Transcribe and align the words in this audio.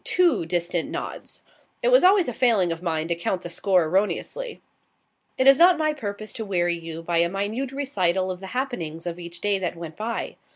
Two 0.03 0.47
distant 0.47 0.89
nods. 0.89 1.43
It 1.83 1.89
was 1.89 2.03
always 2.03 2.27
a 2.27 2.33
failing 2.33 2.71
of 2.71 2.81
mine 2.81 3.07
to 3.09 3.13
count 3.13 3.43
the 3.43 3.51
score 3.51 3.83
erroneously. 3.83 4.59
It 5.37 5.45
is 5.45 5.59
not 5.59 5.77
my 5.77 5.93
purpose 5.93 6.33
to 6.33 6.43
weary 6.43 6.75
you 6.75 7.03
by 7.03 7.19
a 7.19 7.29
minute 7.29 7.71
recital 7.71 8.31
of 8.31 8.39
the 8.39 8.47
happenings 8.57 9.05
of 9.05 9.19
each 9.19 9.41
day 9.41 9.59
that 9.59 9.75
went 9.75 9.95
by. 9.97 10.37